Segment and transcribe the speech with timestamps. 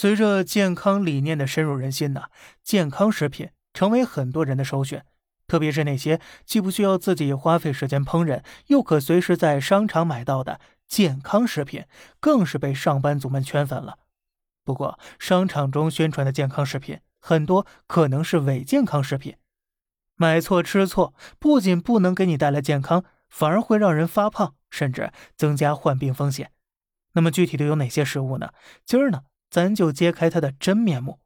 [0.00, 2.30] 随着健康理念的深入人心呢，
[2.62, 5.04] 健康食品成为很多人的首选。
[5.46, 10.58] 特别是那些既不需要自己花费时间烹饪，又可随时在商场买到的
[10.88, 11.84] 健康食品，
[12.18, 13.98] 更是被上班族们圈粉了。
[14.64, 19.36] 不过，商场中宣传的健康食品很多可能是伪健康食品，
[20.16, 26.52] 买错吃错，不仅不能给你带来健康，反而会让人发胖，甚至增加患病风险。
[27.12, 28.54] 那么具体的有哪些食物呢？
[28.86, 31.18] 今儿呢，咱就揭开它的真面目。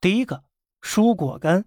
[0.00, 0.44] 第一个，
[0.80, 1.64] 蔬果干。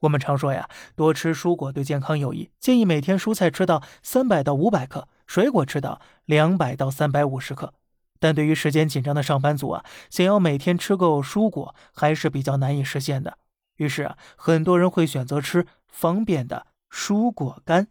[0.00, 7.74] 我们常说呀，多吃蔬果对健康有益，建议每天蔬菜吃到三百到五百克，水果吃到两百到三百五十克。
[8.20, 13.38] 但对于时间紧张的上班族啊，想要每天吃够蔬果还是比较难以实现的。
[13.76, 17.88] 于是啊，很多人会选择吃方便的蔬果干。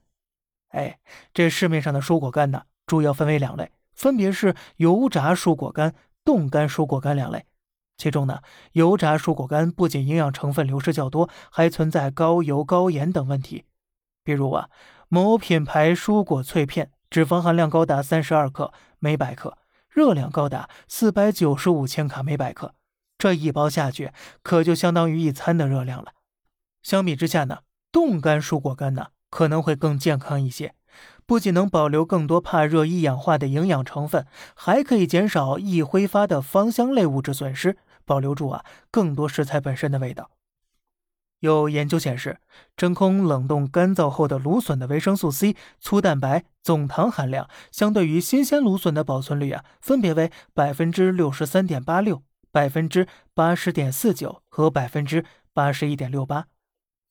[0.70, 1.00] 哎，
[1.34, 5.94] 这市面上的蔬果干呢，主要分为两类，分别是油炸蔬果干、
[6.28, 7.46] 冻干蔬果干两类。
[7.96, 8.42] 其中呢，
[8.74, 13.64] 油炸蔬果干不仅营养成分流失较多，还存在高油、高盐等问题。
[14.26, 14.70] 比如啊，
[15.08, 22.76] 某品牌蔬果脆片，脂肪含量高达三十二克每百克，热量高达四百九十五千卡每百克，
[23.18, 24.12] 这一包下去
[24.44, 26.12] 可就相当于一餐的热量了。
[26.84, 27.60] 相比之下呢，
[27.90, 30.76] 冻干蔬果干呢可能会更健康一些，
[31.28, 34.26] 不仅能保留更多怕热易氧化的营养成分，
[34.56, 37.78] 还可以减少易挥发的芳香类物质损失。
[38.06, 40.32] 保留住啊更多食材本身的味道。
[41.42, 42.40] 有研究显示，
[42.78, 56.46] 真空冷冻干燥后的芦笋的维生素 C、粗蛋白、总糖含量，相对于新鲜芦笋的保存率啊，分别为百分之六十三点八六、百分之八十点四九和百分之八十一点六八。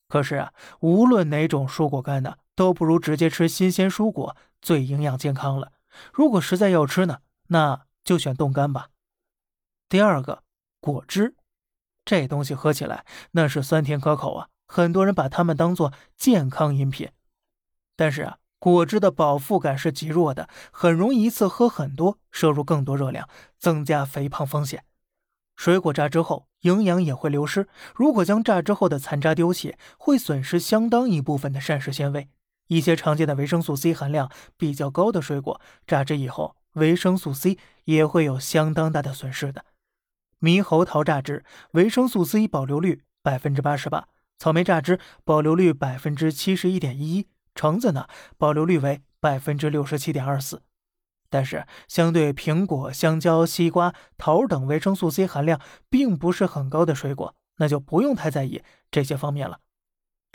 [0.09, 5.71] 可是啊，无论哪种蔬果干呢，都不如直接吃新鲜蔬果最营养健康了。
[6.13, 8.89] 如果实在要吃呢，那就选冻干吧。
[9.89, 10.43] 第二个。
[10.79, 11.35] 果汁，
[12.05, 17.11] 这东西喝起来那是酸甜可口啊，很多人把它们当做健康饮品。
[17.97, 24.85] 但是啊，果汁的饱腹感是极弱的，很容易一次喝很多，摄入更多热量，增加肥胖风险。
[25.57, 27.67] 水果榨汁后，营养也会流失。
[27.97, 32.29] 如果将榨汁后的残渣丢弃，会损失相当一部分的膳食纤维。
[32.69, 39.65] 一些常见的维生素 C 含量比较高的水果，榨汁以后，维生素 C 也会有相当大的损失的。
[40.41, 48.07] 猕猴桃榨汁维生素 C 保留率百分之八十八，草莓榨汁保留率百分之七十一点一一，橙子呢
[48.37, 50.63] 保留率为百分之六十七点二四。
[51.29, 55.61] 但是，相对苹果、香蕉、西瓜、桃等维生素 C 含量
[55.91, 59.59] 并不是很高的水果，那就不用太在意这些方面了。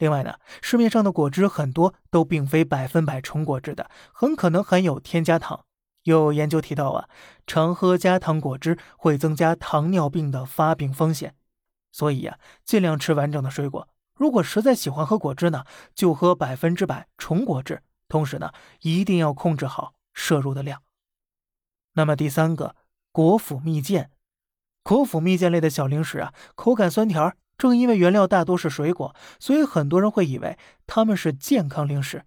[0.01, 5.63] 另外呢，市面上的果汁很多都并非百分百纯果汁的，很可能含有添加糖。
[6.01, 7.07] 有研究提到啊，
[7.45, 11.35] 常喝加糖果汁会增加糖尿病的发病风险，
[11.91, 13.87] 所以呀，尽量吃完整的水果。
[14.15, 17.83] 如果实在喜欢喝果汁呢，就喝百分之百纯果汁。
[18.07, 20.81] 同时呢，一定要控制好摄入的量。
[21.93, 22.75] 那么第三个，
[23.11, 24.09] 果脯蜜饯，
[24.81, 30.57] 果脯蜜饯类的小零食啊，口感酸甜，正因为原料大多是水果，所以很多人会以为
[30.87, 32.23] 它们是健康零食。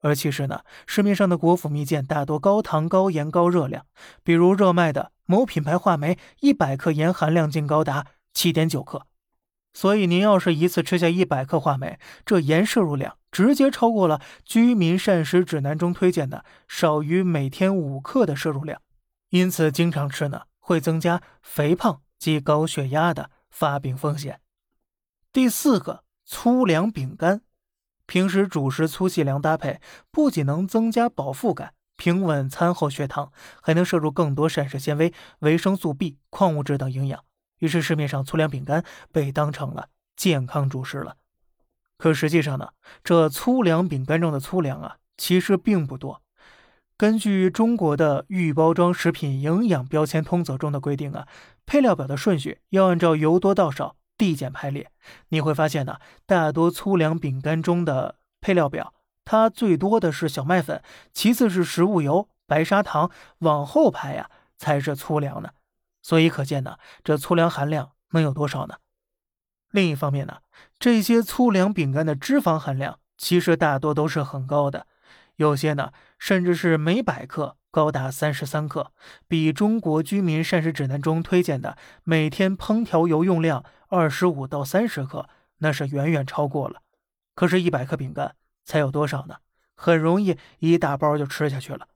[0.00, 3.86] 而其实呢，市面上的果脯蜜饯大多高糖、高盐、高热量，
[4.24, 9.06] 比如热卖的某品牌话梅，一百克盐含量竟高达七点九克。
[9.72, 18.82] 所以您要是一次吃下一百克话梅，这盐摄入量直接超过了居民膳食指南中推荐的少于每天五克的摄入量。
[19.30, 24.40] 因此，经常吃呢，会增加肥胖及高血压的发病风险。
[25.32, 27.40] 第四个，粗粮饼干。
[28.06, 33.32] 平时主食粗细粮搭配，不仅能增加饱腹感、平稳餐后血糖，
[33.62, 37.24] 还能摄入更多膳食纤维、维生素 B、矿物质等营养。
[37.60, 41.16] 于是市面上粗粮饼干被当成了健康主食了。
[41.96, 42.68] 可实际上呢，
[43.02, 46.20] 这粗粮饼干中的粗粮啊，其实并不多。
[46.98, 51.26] 根据中国的预包装食品营养标签通则中的规定啊，
[51.64, 53.96] 配料表的顺序要按照由多到少。
[54.22, 54.88] 递减排列，
[55.30, 60.80] 你会发现呢，大多粗粮饼干中的配料表，它最多的是小麦粉，
[61.12, 65.50] 其次是食物油、白砂糖，往后排呀才是粗粮呢。
[66.02, 68.76] 所以可见呢，这粗粮含量能有多少呢？
[69.72, 70.38] 另一方面呢，
[70.78, 74.86] 这些粗粮饼干的脂肪含量其实大多都是很高的，
[75.42, 77.56] 有些呢甚至是每百克。
[77.74, 78.92] 高达三十三克，
[79.26, 85.26] 比中国居民膳食指南中推荐的每天烹调油用量二十五到三十克，
[85.60, 86.82] 那是远远超过了。
[87.34, 88.36] 可是，一百克饼干
[88.66, 89.36] 才有多少呢？
[89.74, 91.88] 很容易一大包就吃下去了。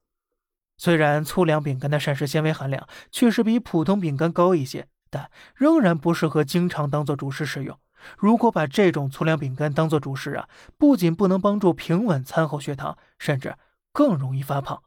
[0.79, 7.79] 虽然粗粮饼干的膳食纤维含量确实比普通饼干高一些，但仍然不适合经常当做主食使用。
[8.19, 13.57] 如果把这种粗粮饼干当做主食啊，不仅不能帮助平稳餐后血糖，甚至
[13.93, 14.83] 更容易发胖。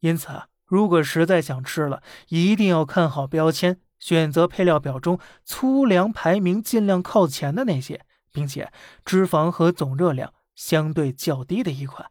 [0.00, 8.72] 因此啊，如果实在想吃了，一定要看好标签，选择配料表中粗粮排名尽量靠前的那些，并且
[9.04, 12.10] 脂肪和总热量相对较低的一款。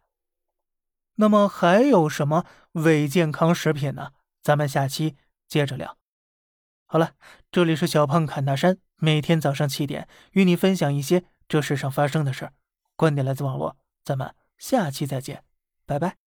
[1.15, 4.11] 那么还有什么伪健康食品呢？
[4.43, 5.15] 咱们下期
[5.47, 5.97] 接着聊。
[6.89, 7.11] 好了，
[7.51, 12.53] 这里是小胖侃大山，每天早上七点与你分享一些这世上发生的事儿，
[12.95, 13.75] 观点来自网络，
[14.05, 15.43] 咱们下期再见，
[15.85, 16.26] 拜拜。